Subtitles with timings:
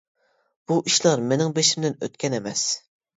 [0.71, 2.65] بۇ ئىشلار مېنىڭ بېشىمدىن ئۆتكەن ئەمەس.